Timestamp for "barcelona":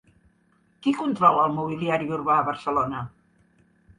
2.47-3.03